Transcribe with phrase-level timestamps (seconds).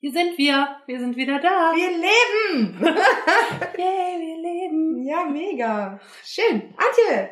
[0.00, 0.76] Hier sind wir.
[0.86, 1.72] Wir sind wieder da.
[1.74, 2.78] Wir leben!
[3.78, 5.02] Yay, wir leben.
[5.06, 6.00] ja, mega.
[6.24, 6.74] Schön.
[6.76, 7.30] Antje!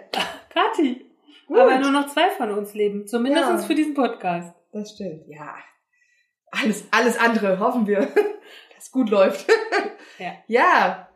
[0.52, 1.06] Kathi.
[1.46, 1.58] Gut.
[1.58, 3.06] Aber nur noch zwei von uns leben.
[3.06, 3.56] Zumindest Ja.
[3.58, 4.54] für diesen Podcast.
[4.72, 5.22] Das stimmt.
[5.28, 5.54] Ja.
[6.50, 8.00] Alles, alles andere hoffen wir,
[8.76, 9.46] dass gut läuft.
[10.18, 10.32] Ja.
[10.48, 11.08] Ja.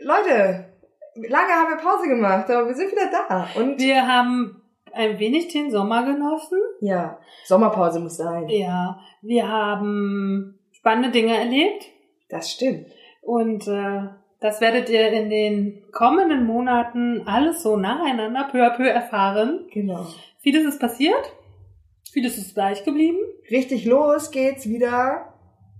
[0.00, 0.72] Leute,
[1.28, 3.46] lange haben wir Pause gemacht, aber wir sind wieder da.
[3.56, 6.58] Und Wir haben ein wenig den Sommer genossen.
[6.80, 8.48] ja, Sommerpause muss sein.
[8.48, 8.98] Ja.
[9.20, 11.86] Wir haben spannende Dinge erlebt.
[12.28, 12.86] Das stimmt.
[13.20, 14.08] Und äh,
[14.40, 19.68] das werdet ihr in den kommenden Monaten alles so nacheinander peu à peu erfahren.
[19.72, 20.04] Genau.
[20.40, 21.32] Vieles ist passiert.
[22.10, 23.18] Vieles ist gleich geblieben.
[23.48, 25.32] Richtig los geht's wieder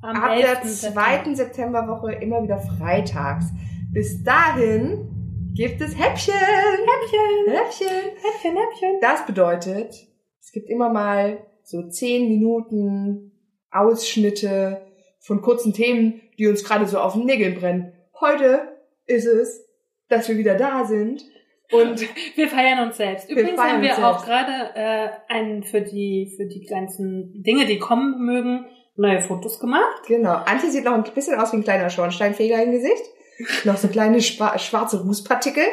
[0.02, 0.92] Am ab der 11.
[0.92, 3.46] zweiten Septemberwoche immer wieder freitags.
[3.92, 6.32] Bis dahin gibt es Häppchen.
[6.32, 7.88] Häppchen, Häppchen.
[7.88, 9.00] Häppchen, Häppchen.
[9.00, 10.06] Das bedeutet,
[10.40, 13.32] es gibt immer mal so zehn Minuten
[13.72, 14.91] Ausschnitte
[15.22, 17.92] von kurzen Themen, die uns gerade so auf den Nägeln brennen.
[18.20, 19.66] Heute ist es,
[20.08, 21.22] dass wir wieder da sind
[21.70, 22.00] und
[22.36, 23.28] Wir feiern uns selbst.
[23.28, 24.26] Wir Übrigens feiern haben wir auch selbst.
[24.26, 30.02] gerade äh, einen für die für die ganzen Dinge, die kommen mögen, neue Fotos gemacht.
[30.06, 30.34] genau.
[30.34, 33.02] Antje sieht noch ein bisschen aus wie ein kleiner Schornsteinfeger im Gesicht.
[33.64, 35.64] Noch so kleine schwa- schwarze Rußpartikel.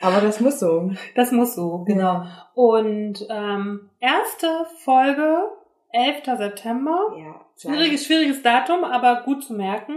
[0.00, 0.90] Aber das muss so.
[1.14, 2.24] Das muss so, genau.
[2.54, 4.48] Und ähm, erste
[4.82, 5.38] Folge,
[5.92, 6.38] 11.
[6.38, 7.14] September.
[7.18, 7.45] Ja.
[7.58, 9.96] Schwieriges, schwieriges Datum, aber gut zu merken.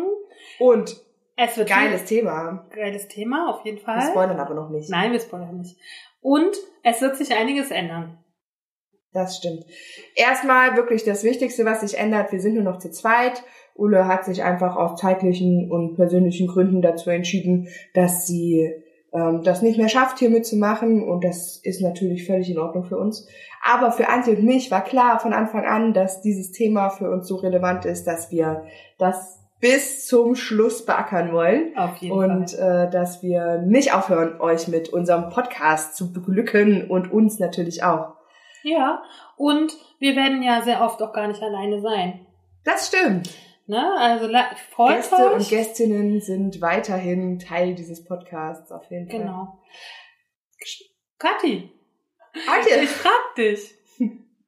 [0.60, 0.96] Und
[1.36, 2.68] Es wird geiles Thema.
[2.74, 4.02] geiles Thema, auf jeden Wir Fall.
[4.10, 4.90] spoilern aber noch nicht.
[4.90, 5.78] Nein, wir spoilern nicht.
[6.22, 8.18] Und es wird sich einiges ändern.
[9.12, 9.66] Das stimmt.
[10.16, 13.44] Erstmal wirklich das Wichtigste, was sich ändert, wir sind nur noch zu zweit.
[13.75, 18.72] Ulle hat sich einfach aus zeitlichen und persönlichen Gründen dazu entschieden, dass sie
[19.14, 21.03] ähm, das nicht mehr schafft, hier mitzumachen.
[21.03, 23.28] Und das ist natürlich völlig in Ordnung für uns.
[23.64, 27.28] Aber für Antje und mich war klar von Anfang an, dass dieses Thema für uns
[27.28, 28.64] so relevant ist, dass wir
[28.98, 31.78] das bis zum Schluss beackern wollen.
[31.78, 32.88] Auf jeden Und Fall.
[32.88, 38.14] äh, dass wir nicht aufhören, euch mit unserem Podcast zu beglücken und uns natürlich auch.
[38.64, 39.02] Ja,
[39.38, 42.25] und wir werden ja sehr oft auch gar nicht alleine sein.
[42.64, 43.30] Das stimmt.
[43.69, 43.96] Ne?
[44.00, 44.30] Also
[44.72, 45.34] freut Gäste euch.
[45.34, 49.19] und Gästinnen sind weiterhin Teil dieses Podcasts auf jeden Fall.
[49.19, 49.59] Genau.
[51.19, 51.72] Kathi,
[52.47, 53.75] Antje, ich frag dich.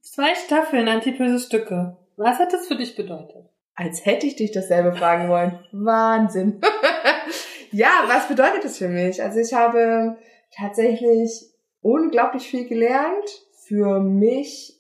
[0.02, 1.98] Zwei Staffeln antipöse Stücke.
[2.18, 3.52] Was hat das für dich bedeutet?
[3.82, 5.59] als hätte ich dich dasselbe fragen wollen.
[5.72, 6.62] Wahnsinn.
[7.72, 9.24] ja, was bedeutet das für mich?
[9.24, 10.18] Also ich habe
[10.56, 11.50] tatsächlich
[11.82, 14.80] unglaublich viel gelernt für mich,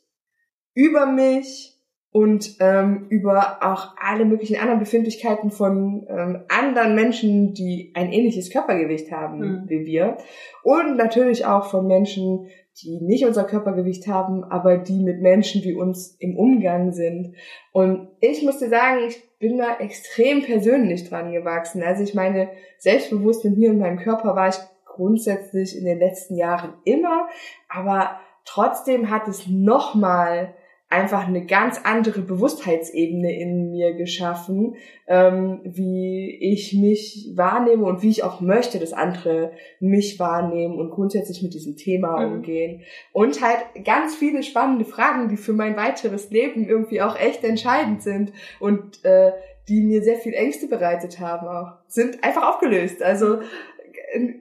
[0.73, 1.79] über mich
[2.13, 8.49] und ähm, über auch alle möglichen anderen Befindlichkeiten von ähm, anderen Menschen, die ein ähnliches
[8.49, 9.63] Körpergewicht haben Mhm.
[9.67, 10.17] wie wir.
[10.63, 12.47] Und natürlich auch von Menschen,
[12.81, 17.35] die nicht unser Körpergewicht haben, aber die mit Menschen wie uns im Umgang sind.
[17.71, 21.81] Und ich muss dir sagen, ich bin da extrem persönlich dran gewachsen.
[21.81, 24.55] Also ich meine, selbstbewusst mit mir und meinem Körper war ich
[24.85, 27.27] grundsätzlich in den letzten Jahren immer,
[27.69, 30.53] aber trotzdem hat es nochmal
[30.91, 34.75] einfach eine ganz andere Bewusstheitsebene in mir geschaffen,
[35.07, 40.91] ähm, wie ich mich wahrnehme und wie ich auch möchte, dass andere mich wahrnehmen und
[40.91, 42.33] grundsätzlich mit diesem Thema Mhm.
[42.33, 42.81] umgehen.
[43.13, 48.03] Und halt ganz viele spannende Fragen, die für mein weiteres Leben irgendwie auch echt entscheidend
[48.03, 49.31] sind und äh,
[49.69, 53.01] die mir sehr viel Ängste bereitet haben auch, sind einfach aufgelöst.
[53.01, 54.33] Also äh,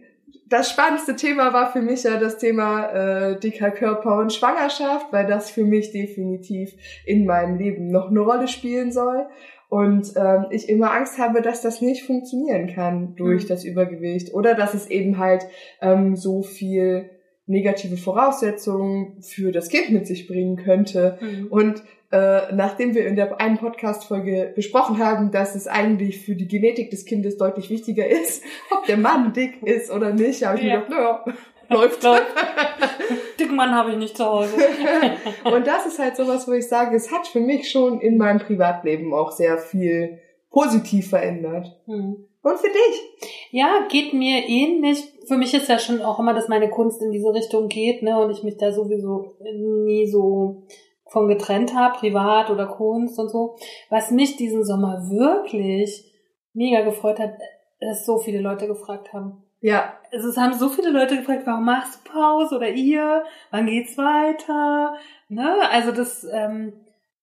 [0.51, 5.27] das spannendste Thema war für mich ja das Thema äh, dicker Körper und Schwangerschaft, weil
[5.27, 6.75] das für mich definitiv
[7.07, 9.27] in meinem Leben noch eine Rolle spielen soll.
[9.69, 13.49] Und ähm, ich immer Angst habe, dass das nicht funktionieren kann durch Mhm.
[13.49, 15.47] das Übergewicht oder dass es eben halt
[15.81, 17.09] ähm, so viel
[17.51, 21.19] negative Voraussetzungen für das Kind mit sich bringen könnte.
[21.51, 21.83] Und
[22.13, 26.91] äh, nachdem wir in der einen Podcast-Folge besprochen haben, dass es eigentlich für die Genetik
[26.91, 30.79] des Kindes deutlich wichtiger ist, ob der Mann dick ist oder nicht, habe ich Ja.
[30.81, 31.35] mir gedacht, naja,
[31.69, 32.03] läuft.
[32.03, 32.27] Läuft.
[33.39, 34.55] Dicken Mann habe ich nicht zu Hause.
[35.45, 38.41] Und das ist halt sowas, wo ich sage, es hat für mich schon in meinem
[38.41, 40.19] Privatleben auch sehr viel
[40.51, 41.81] positiv verändert.
[41.87, 42.25] Hm.
[42.43, 43.29] Und für dich?
[43.51, 45.05] Ja, geht mir ähnlich.
[45.31, 48.21] Für mich ist ja schon auch immer, dass meine Kunst in diese Richtung geht, ne,
[48.21, 50.65] und ich mich da sowieso nie so
[51.09, 53.55] von getrennt habe, privat oder Kunst und so.
[53.91, 56.13] Was mich diesen Sommer wirklich
[56.53, 57.35] mega gefreut hat,
[57.79, 59.45] dass so viele Leute gefragt haben.
[59.61, 59.95] Ja.
[60.11, 63.23] Also es haben so viele Leute gefragt, warum machst du Pause oder ihr?
[63.53, 64.95] Wann geht's weiter?
[65.29, 65.55] Ne?
[65.71, 66.73] Also das, ähm,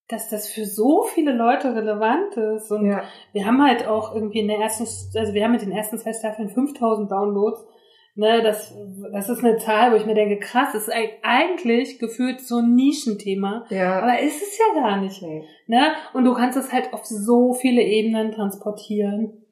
[0.08, 2.72] dass das für so viele Leute relevant ist.
[2.72, 3.02] Und Ja.
[3.34, 4.84] wir haben halt auch irgendwie in der ersten,
[5.20, 7.66] also wir haben mit den ersten zwei Staffeln 5000 Downloads.
[8.20, 8.74] Ne, das,
[9.14, 12.58] das ist eine Zahl, wo ich mir denke, krass, das ist eig- eigentlich gefühlt so
[12.58, 13.66] ein Nischenthema.
[13.70, 14.00] Ja.
[14.02, 15.22] Aber ist es ja gar nicht.
[15.22, 15.44] nee.
[15.68, 15.92] Ne?
[16.16, 19.46] Und du kannst es halt auf so viele Ebenen transportieren.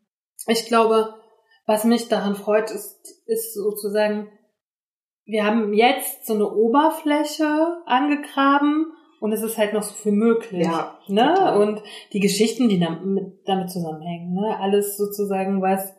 [0.48, 1.14] Ich glaube,
[1.68, 4.30] was mich daran freut, ist, ist sozusagen,
[5.26, 8.88] wir haben jetzt so eine Oberfläche angegraben
[9.20, 10.66] und es ist halt noch so viel möglich.
[10.66, 11.34] Ja, ne?
[11.36, 11.62] total.
[11.62, 11.84] Und
[12.14, 14.58] die Geschichten, die damit, damit zusammenhängen, ne?
[14.60, 15.96] alles sozusagen, was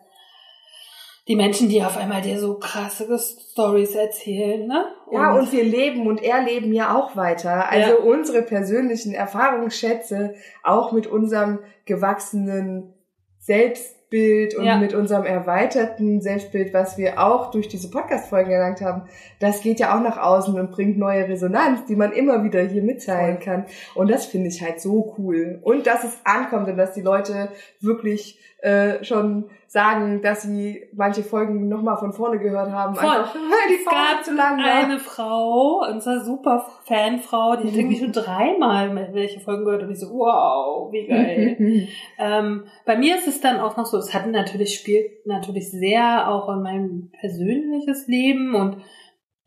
[1.28, 3.06] die Menschen, die auf einmal dir so krasse
[3.52, 4.87] Stories erzählen, ne?
[5.11, 7.69] Ja, und wir leben und erleben ja auch weiter.
[7.70, 7.96] Also Ja.
[7.96, 12.93] unsere persönlichen Erfahrungsschätze, auch mit unserem gewachsenen
[13.40, 14.76] Selbstbild und Ja.
[14.78, 19.02] mit unserem erweiterten Selbstbild, was wir auch durch diese Podcast-Folgen erlangt haben,
[19.40, 22.82] das geht ja auch nach außen und bringt neue Resonanz, die man immer wieder hier
[22.82, 23.67] mitteilen kann.
[23.94, 25.61] Und das finde ich halt so cool.
[25.62, 27.49] Und dass es ankommt und dass die Leute
[27.81, 33.11] wirklich äh, schon sagen, dass sie manche Folgen nochmal von vorne gehört haben, Voll.
[33.11, 34.73] einfach weil die Es Pause gab zu lang war.
[34.73, 40.00] eine Frau, unsere super Fanfrau, die hat irgendwie schon dreimal welche Folgen gehört und ich
[40.00, 41.88] so, wow, wie geil.
[42.19, 46.31] ähm, bei mir ist es dann auch noch so, es hat natürlich, spielt natürlich sehr
[46.31, 48.78] auch in mein persönliches Leben und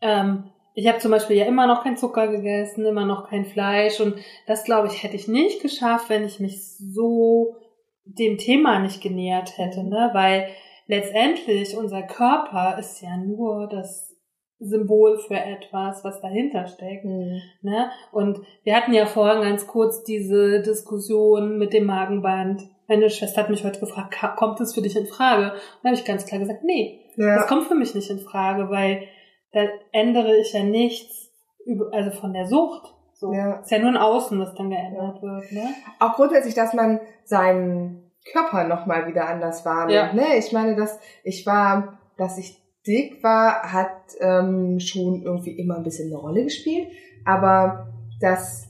[0.00, 0.44] ähm,
[0.74, 4.14] ich habe zum Beispiel ja immer noch kein Zucker gegessen, immer noch kein Fleisch und
[4.46, 7.56] das glaube ich hätte ich nicht geschafft, wenn ich mich so
[8.18, 10.10] dem Thema nicht genähert hätte, ne?
[10.12, 10.48] Weil
[10.86, 14.08] letztendlich unser Körper ist ja nur das
[14.58, 17.04] Symbol für etwas, was dahinter steckt.
[17.04, 17.40] Mhm.
[17.62, 17.90] Ne?
[18.12, 22.62] Und wir hatten ja vorhin ganz kurz diese Diskussion mit dem Magenband.
[22.86, 25.52] Meine Schwester hat mich heute gefragt, "Ka- kommt das für dich in Frage?
[25.52, 27.46] Und da habe ich ganz klar gesagt, nee, das Ja.
[27.46, 29.04] kommt für mich nicht in Frage, weil
[29.52, 31.32] da ändere ich ja nichts,
[31.64, 32.92] über, also von der Sucht.
[33.20, 33.34] So.
[33.34, 33.56] Ja.
[33.56, 35.52] Ist ja nur ein Außen, was dann geändert wird.
[35.52, 35.74] Ne?
[35.98, 39.92] Auch grundsätzlich, dass man seinen Körper nochmal wieder anders wahrnimmt.
[39.92, 40.12] Ja.
[40.14, 40.38] Ne?
[40.38, 45.82] Ich meine, dass ich war, dass ich dick war, hat ähm, schon irgendwie immer ein
[45.82, 46.88] bisschen eine Rolle gespielt.
[47.26, 47.88] Aber
[48.22, 48.69] dass,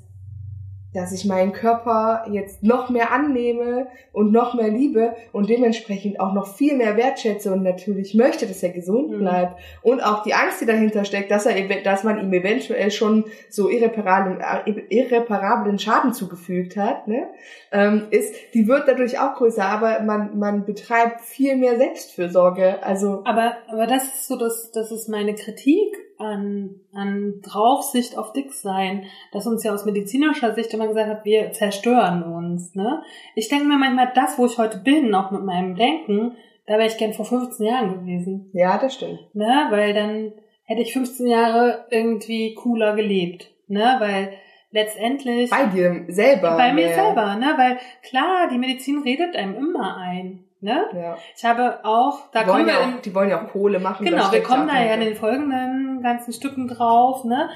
[0.92, 6.32] dass ich meinen Körper jetzt noch mehr annehme und noch mehr liebe und dementsprechend auch
[6.32, 9.18] noch viel mehr wertschätze und natürlich möchte, dass er gesund Mhm.
[9.18, 9.60] bleibt.
[9.82, 13.68] Und auch die Angst, die dahinter steckt, dass er, dass man ihm eventuell schon so
[13.68, 17.28] irreparablen, äh, irreparablen Schaden zugefügt hat, ne?
[17.72, 22.82] ähm, ist, die wird dadurch auch größer, aber man, man betreibt viel mehr Selbstfürsorge.
[22.82, 28.32] Also, Aber, aber das ist so, das, das ist meine Kritik an, an Draufsicht auf
[28.32, 32.74] Dicksein, dass uns ja aus medizinischer Sicht immer gesagt hat, wir zerstören uns.
[32.74, 33.02] Ne?
[33.34, 36.36] Ich denke mir manchmal, das, wo ich heute bin, auch mit meinem Denken,
[36.66, 38.50] da wäre ich gern vor 15 Jahren gewesen.
[38.52, 39.34] ja, das stimmt.
[39.34, 39.66] Ne?
[39.70, 40.32] Weil dann
[40.64, 43.50] hätte ich 15 Jahre irgendwie cooler gelebt.
[43.66, 43.96] Ne?
[43.98, 44.32] Weil
[44.70, 46.56] letztendlich Bei dir selber.
[46.56, 46.94] bei mir mehr.
[46.94, 47.54] selber, ne?
[47.56, 50.44] Weil klar, die Medizin redet einem immer ein.
[50.62, 50.84] Ne?
[50.94, 51.16] Ja.
[51.36, 53.78] Ich habe auch, da die, kommen wir ja in, auch, die wollen ja auch Kohle
[53.80, 54.04] machen.
[54.04, 57.48] Genau, wir kommen da ja in den folgenden ganzen Stücken drauf, ne?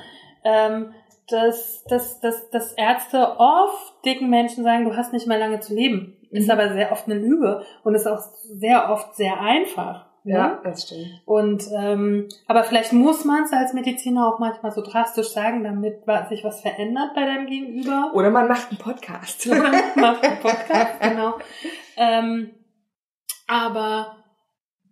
[0.42, 0.94] Ähm,
[1.28, 5.74] dass, dass, dass, dass Ärzte oft dicken Menschen sagen, du hast nicht mehr lange zu
[5.74, 6.16] leben.
[6.30, 6.50] Ist Mhm.
[6.52, 10.06] aber sehr oft eine Lüge und ist auch sehr oft sehr einfach.
[10.26, 10.58] Ja, Ne?
[10.64, 11.20] das stimmt.
[11.26, 16.04] Und ähm, aber vielleicht muss man es als Mediziner auch manchmal so drastisch sagen, damit
[16.30, 18.10] sich was verändert bei deinem Gegenüber.
[18.14, 19.46] Oder man macht einen Podcast.
[19.46, 21.34] Oder man macht einen Podcast, genau.
[21.98, 22.50] Ähm,
[23.46, 24.16] aber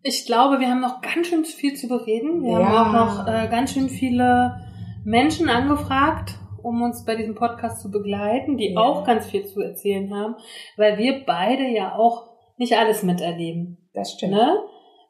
[0.03, 2.43] ich glaube, wir haben noch ganz schön viel zu bereden.
[2.43, 2.67] Wir Ja.
[2.67, 4.61] haben auch noch äh, ganz schön viele
[5.05, 8.81] Menschen angefragt, um uns bei diesem Podcast zu begleiten, die Ja.
[8.81, 10.37] auch ganz viel zu erzählen haben,
[10.77, 13.89] weil wir beide ja auch nicht alles miterleben.
[13.95, 14.33] Das stimmt.
[14.33, 14.59] Ne?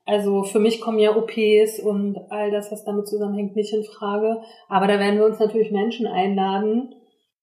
[0.05, 4.43] Also für mich kommen ja OPs und all das, was damit zusammenhängt, nicht in Frage.
[4.69, 6.95] Aber da werden wir uns natürlich Menschen einladen,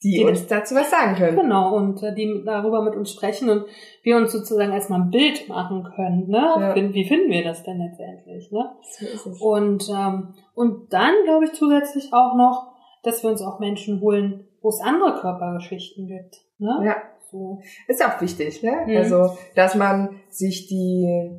[0.02, 1.36] Die, Die- uns dazu was sagen können.
[1.38, 3.66] Genau, und äh, die darüber mit uns sprechen und
[4.04, 6.28] wir uns sozusagen erstmal ein Bild machen können.
[6.30, 6.38] Ne?
[6.38, 6.76] Ja.
[6.76, 8.50] Wie finden wir das denn letztendlich?
[8.52, 8.72] Ne?
[8.82, 9.42] So ist es.
[9.42, 12.72] Und, ähm, und dann glaube ich zusätzlich auch noch,
[13.04, 16.38] dass wir uns auch Menschen holen, wo es andere Körpergeschichten gibt.
[16.60, 16.82] Ne?
[16.86, 16.96] Ja.
[17.32, 17.62] So.
[17.88, 18.72] Ist auch wichtig, ne?
[18.88, 18.98] Mhm.
[18.98, 21.30] Also, dass man sich die,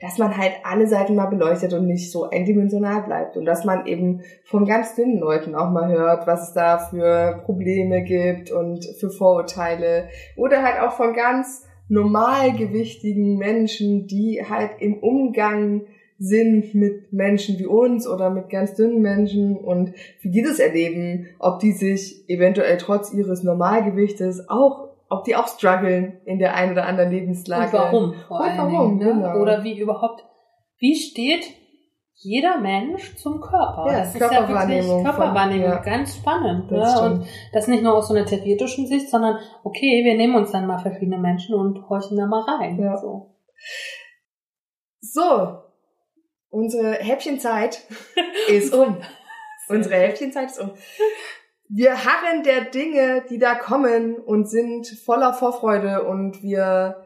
[0.00, 3.36] dass man halt alle Seiten mal beleuchtet und nicht so eindimensional bleibt.
[3.36, 7.42] Und dass man eben von ganz dünnen Leuten auch mal hört, was es da für
[7.44, 10.08] Probleme gibt und für Vorurteile.
[10.36, 15.82] Oder halt auch von ganz normalgewichtigen Menschen, die halt im Umgang
[16.18, 21.28] sind mit Menschen wie uns oder mit ganz dünnen Menschen und wie die das erleben,
[21.38, 26.72] ob die sich eventuell trotz ihres Normalgewichtes auch, ob die auch strugglen in der einen
[26.72, 27.64] oder anderen Lebenslage.
[27.66, 29.22] Und warum vor Und warum, Dingen, ne?
[29.22, 29.40] genau.
[29.40, 30.24] Oder wie überhaupt,
[30.78, 31.46] wie steht
[32.20, 33.86] jeder Mensch zum Körper?
[33.86, 35.78] Ja, das ist ja Körperwahrnehmung wirklich von- Körperwahrnehmung, ja.
[35.78, 36.70] ganz spannend.
[36.70, 36.98] Das ne?
[36.98, 37.20] stimmt.
[37.20, 40.66] Und das nicht nur aus so einer theoretischen Sicht, sondern okay, wir nehmen uns dann
[40.66, 42.78] mal verschiedene Menschen und horchen da mal rein.
[42.78, 42.96] Ja.
[42.96, 43.34] So.
[45.00, 45.58] So,
[46.50, 47.82] unsere Häppchenzeit
[48.48, 48.96] ist um.
[49.68, 50.72] Unsere Häppchenzeit ist um.
[51.68, 57.04] Wir harren der Dinge, die da kommen und sind voller Vorfreude und wir,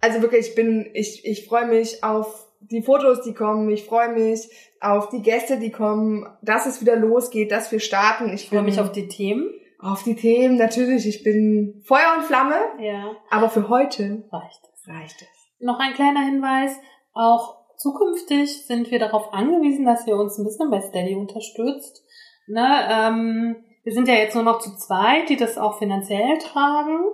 [0.00, 3.68] also wirklich, ich bin, ich, ich freue mich auf die Fotos, die kommen.
[3.70, 4.48] Ich freue mich
[4.80, 8.28] auf die Gäste, die kommen, dass es wieder losgeht, dass wir starten.
[8.32, 9.50] Ich Ich freue mich auf die Themen.
[9.80, 11.06] auf die Themen, natürlich.
[11.06, 14.88] Ich bin Feuer und Flamme, Ja, aber für heute reicht es.
[14.88, 15.28] reicht es.
[15.58, 16.72] Noch ein kleiner Hinweis,
[17.12, 22.02] auch zukünftig sind wir darauf angewiesen, dass ihr uns ein bisschen bei Steady unterstützt.
[22.46, 27.04] Ne, ähm, wir sind ja jetzt nur noch zu zweit, die das auch finanziell tragen.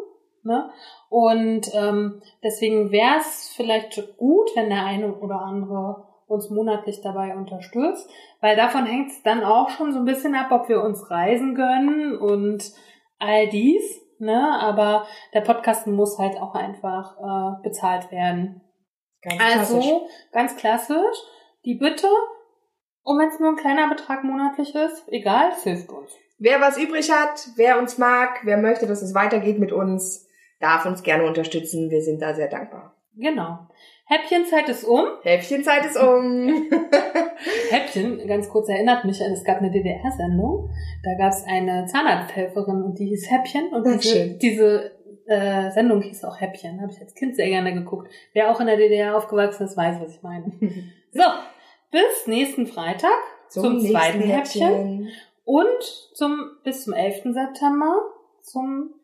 [0.42, 0.70] Ne?
[1.08, 7.34] Und ähm, deswegen wäre es vielleicht gut, wenn der eine oder andere uns monatlich dabei
[7.34, 8.08] unterstützt,
[8.40, 11.56] weil davon hängt es dann auch schon so ein bisschen ab, ob wir uns reisen
[11.56, 12.72] gönnen und
[13.18, 14.00] all dies.
[14.20, 14.56] Ne?
[14.60, 18.62] Aber der Podcast muss halt auch einfach äh, bezahlt werden.
[19.22, 19.76] Ganz klassisch.
[19.76, 21.18] Also ganz klassisch,
[21.64, 22.06] die Bitte,
[23.02, 26.12] und wenn es nur ein kleiner Betrag monatlich ist, egal, es hilft uns.
[26.40, 30.26] Wer was übrig hat, wer uns mag, wer möchte, dass es weitergeht mit uns,
[30.58, 31.90] darf uns gerne unterstützen.
[31.90, 32.96] Wir sind da sehr dankbar.
[33.14, 33.58] Genau.
[34.06, 35.04] Häppchenzeit ist um.
[35.22, 36.48] Häppchenzeit ist um.
[37.70, 40.70] Häppchen, ganz kurz erinnert mich an, es gab eine DDR-Sendung,
[41.04, 44.38] da gab es eine Zahnarzthelferin und die hieß Häppchen und diese, schön.
[44.38, 44.90] diese
[45.26, 48.10] äh, Sendung hieß auch Häppchen, habe ich als Kind sehr gerne geguckt.
[48.32, 50.52] Wer auch in der DDR aufgewachsen ist, weiß, was ich meine.
[51.12, 51.24] So,
[51.90, 53.10] bis nächsten Freitag
[53.48, 55.08] zum, nächsten zweiten Häppchen.
[55.50, 55.82] Und
[56.14, 57.34] zum, bis zum 11.
[57.34, 58.94] September zum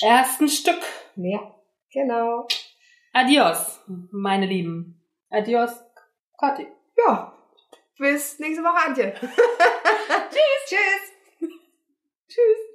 [0.00, 0.80] ersten Stück.
[1.16, 1.56] Ja,
[1.92, 2.46] genau.
[3.12, 3.80] Adios,
[4.12, 5.02] meine Lieben.
[5.28, 5.72] Adios,
[6.38, 6.68] Kati.
[6.96, 7.36] Ja,
[7.98, 9.12] bis nächste Woche, Antje.
[10.30, 10.68] Tschüss.
[10.68, 11.50] Tschüss.
[12.28, 12.67] Tschüss.